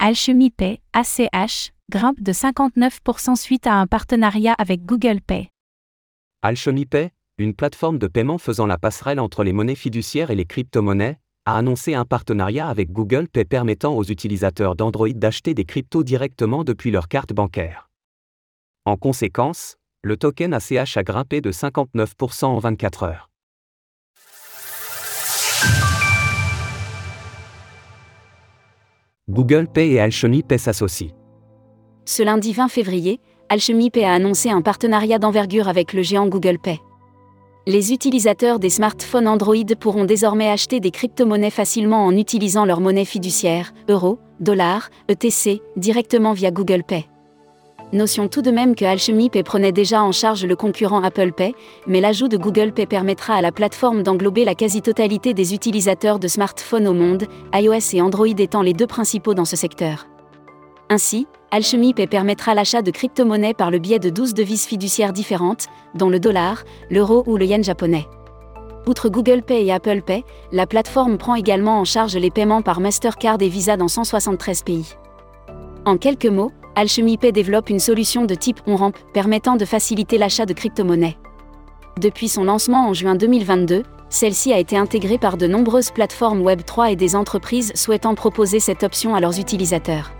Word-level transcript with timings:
Alchemy 0.00 0.50
Pay, 0.50 0.78
ACH, 0.92 1.72
grimpe 1.90 2.22
de 2.22 2.32
59% 2.32 3.34
suite 3.34 3.66
à 3.66 3.74
un 3.74 3.88
partenariat 3.88 4.54
avec 4.56 4.86
Google 4.86 5.20
Pay. 5.20 5.48
Alchemy 6.42 6.86
Pay, 6.86 7.10
une 7.38 7.52
plateforme 7.52 7.98
de 7.98 8.06
paiement 8.06 8.38
faisant 8.38 8.66
la 8.66 8.78
passerelle 8.78 9.18
entre 9.18 9.42
les 9.42 9.52
monnaies 9.52 9.74
fiduciaires 9.74 10.30
et 10.30 10.36
les 10.36 10.44
crypto-monnaies, 10.44 11.18
a 11.46 11.56
annoncé 11.56 11.94
un 11.94 12.04
partenariat 12.04 12.68
avec 12.68 12.92
Google 12.92 13.26
Pay 13.26 13.44
permettant 13.44 13.96
aux 13.96 14.04
utilisateurs 14.04 14.76
d'Android 14.76 15.08
d'acheter 15.08 15.52
des 15.52 15.64
cryptos 15.64 16.04
directement 16.04 16.62
depuis 16.62 16.92
leur 16.92 17.08
carte 17.08 17.32
bancaire. 17.32 17.90
En 18.84 18.96
conséquence, 18.96 19.78
le 20.04 20.16
token 20.16 20.54
ACH 20.54 20.96
a 20.96 21.02
grimpé 21.02 21.40
de 21.40 21.50
59% 21.50 22.44
en 22.44 22.58
24 22.60 23.02
heures. 23.02 23.30
Google 29.38 29.68
Pay 29.68 29.92
et 29.92 30.00
Alchemy 30.00 30.42
Pay 30.42 30.58
s'associent. 30.58 31.12
Ce 32.06 32.24
lundi 32.24 32.52
20 32.52 32.66
février, 32.66 33.20
Alchemy 33.48 33.88
Pay 33.88 34.04
a 34.04 34.14
annoncé 34.14 34.50
un 34.50 34.62
partenariat 34.62 35.20
d'envergure 35.20 35.68
avec 35.68 35.92
le 35.92 36.02
géant 36.02 36.26
Google 36.26 36.58
Pay. 36.58 36.80
Les 37.64 37.92
utilisateurs 37.92 38.58
des 38.58 38.68
smartphones 38.68 39.28
Android 39.28 39.54
pourront 39.78 40.04
désormais 40.04 40.50
acheter 40.50 40.80
des 40.80 40.90
crypto-monnaies 40.90 41.50
facilement 41.50 42.04
en 42.04 42.16
utilisant 42.16 42.64
leur 42.64 42.80
monnaie 42.80 43.04
fiduciaire, 43.04 43.74
euros, 43.88 44.18
dollars, 44.40 44.90
ETC, 45.08 45.62
directement 45.76 46.32
via 46.32 46.50
Google 46.50 46.82
Pay. 46.82 47.06
Notion 47.92 48.28
tout 48.28 48.42
de 48.42 48.50
même 48.50 48.74
que 48.74 48.84
Alchemy 48.84 49.30
Pay 49.30 49.42
prenait 49.42 49.72
déjà 49.72 50.02
en 50.02 50.12
charge 50.12 50.44
le 50.44 50.54
concurrent 50.56 51.02
Apple 51.02 51.32
Pay, 51.32 51.54
mais 51.86 52.02
l'ajout 52.02 52.28
de 52.28 52.36
Google 52.36 52.72
Pay 52.72 52.84
permettra 52.84 53.32
à 53.34 53.40
la 53.40 53.50
plateforme 53.50 54.02
d'englober 54.02 54.44
la 54.44 54.54
quasi-totalité 54.54 55.32
des 55.32 55.54
utilisateurs 55.54 56.18
de 56.18 56.28
smartphones 56.28 56.86
au 56.86 56.92
monde, 56.92 57.24
iOS 57.54 57.94
et 57.94 58.02
Android 58.02 58.26
étant 58.26 58.60
les 58.60 58.74
deux 58.74 58.86
principaux 58.86 59.32
dans 59.32 59.46
ce 59.46 59.56
secteur. 59.56 60.06
Ainsi, 60.90 61.26
Alchemy 61.50 61.94
Pay 61.94 62.06
permettra 62.06 62.52
l'achat 62.52 62.82
de 62.82 62.90
crypto-monnaies 62.90 63.54
par 63.54 63.70
le 63.70 63.78
biais 63.78 63.98
de 63.98 64.10
12 64.10 64.34
devises 64.34 64.66
fiduciaires 64.66 65.14
différentes, 65.14 65.66
dont 65.94 66.10
le 66.10 66.20
dollar, 66.20 66.64
l'euro 66.90 67.24
ou 67.26 67.38
le 67.38 67.46
yen 67.46 67.64
japonais. 67.64 68.06
Outre 68.86 69.08
Google 69.08 69.42
Pay 69.42 69.64
et 69.64 69.72
Apple 69.72 70.02
Pay, 70.02 70.24
la 70.52 70.66
plateforme 70.66 71.16
prend 71.16 71.36
également 71.36 71.80
en 71.80 71.84
charge 71.84 72.16
les 72.16 72.30
paiements 72.30 72.60
par 72.60 72.80
Mastercard 72.80 73.38
et 73.40 73.48
Visa 73.48 73.78
dans 73.78 73.88
173 73.88 74.62
pays. 74.62 74.94
En 75.86 75.96
quelques 75.96 76.26
mots, 76.26 76.52
Alchemy 76.78 77.16
Pay 77.16 77.32
développe 77.32 77.70
une 77.70 77.80
solution 77.80 78.24
de 78.24 78.36
type 78.36 78.60
on-ramp 78.68 78.92
permettant 79.12 79.56
de 79.56 79.64
faciliter 79.64 80.16
l'achat 80.16 80.46
de 80.46 80.52
crypto-monnaies. 80.52 81.18
Depuis 82.00 82.28
son 82.28 82.44
lancement 82.44 82.86
en 82.86 82.94
juin 82.94 83.16
2022, 83.16 83.82
celle-ci 84.10 84.52
a 84.52 84.60
été 84.60 84.76
intégrée 84.76 85.18
par 85.18 85.36
de 85.36 85.48
nombreuses 85.48 85.90
plateformes 85.90 86.40
Web3 86.40 86.92
et 86.92 86.94
des 86.94 87.16
entreprises 87.16 87.72
souhaitant 87.74 88.14
proposer 88.14 88.60
cette 88.60 88.84
option 88.84 89.16
à 89.16 89.20
leurs 89.20 89.40
utilisateurs. 89.40 90.12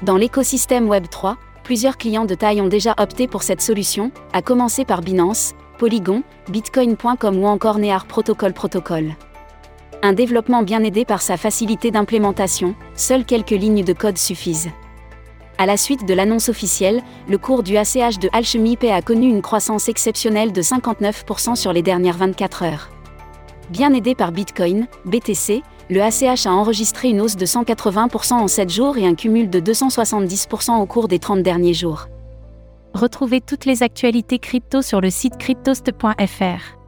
Dans 0.00 0.16
l'écosystème 0.16 0.88
Web3, 0.88 1.34
plusieurs 1.64 1.98
clients 1.98 2.24
de 2.24 2.34
taille 2.34 2.62
ont 2.62 2.68
déjà 2.68 2.94
opté 2.96 3.28
pour 3.28 3.42
cette 3.42 3.60
solution, 3.60 4.10
à 4.32 4.40
commencer 4.40 4.86
par 4.86 5.02
Binance, 5.02 5.52
Polygon, 5.76 6.22
Bitcoin.com 6.48 7.36
ou 7.36 7.46
encore 7.46 7.76
Near 7.76 8.06
Protocol 8.06 8.54
Protocol. 8.54 9.14
Un 10.02 10.14
développement 10.14 10.62
bien 10.62 10.82
aidé 10.82 11.04
par 11.04 11.20
sa 11.20 11.36
facilité 11.36 11.90
d'implémentation, 11.90 12.74
seules 12.94 13.26
quelques 13.26 13.50
lignes 13.50 13.84
de 13.84 13.92
code 13.92 14.16
suffisent. 14.16 14.70
À 15.56 15.66
la 15.66 15.76
suite 15.76 16.04
de 16.06 16.14
l'annonce 16.14 16.48
officielle, 16.48 17.00
le 17.28 17.38
cours 17.38 17.62
du 17.62 17.76
ACH 17.76 18.18
de 18.18 18.28
Alchemy 18.32 18.76
Pay 18.76 18.90
a 18.90 19.02
connu 19.02 19.28
une 19.28 19.42
croissance 19.42 19.88
exceptionnelle 19.88 20.52
de 20.52 20.62
59% 20.62 21.54
sur 21.54 21.72
les 21.72 21.82
dernières 21.82 22.16
24 22.16 22.64
heures. 22.64 22.90
Bien 23.70 23.94
aidé 23.94 24.14
par 24.14 24.32
Bitcoin, 24.32 24.86
BTC, 25.04 25.62
le 25.90 26.02
ACH 26.02 26.46
a 26.46 26.52
enregistré 26.52 27.08
une 27.08 27.20
hausse 27.20 27.36
de 27.36 27.46
180% 27.46 28.34
en 28.34 28.48
7 28.48 28.70
jours 28.70 28.98
et 28.98 29.06
un 29.06 29.14
cumul 29.14 29.48
de 29.48 29.60
270% 29.60 30.80
au 30.80 30.86
cours 30.86 31.08
des 31.08 31.18
30 31.18 31.42
derniers 31.42 31.74
jours. 31.74 32.08
Retrouvez 32.92 33.40
toutes 33.40 33.64
les 33.64 33.82
actualités 33.82 34.38
crypto 34.38 34.82
sur 34.82 35.00
le 35.00 35.10
site 35.10 35.36
cryptost.fr. 35.38 36.78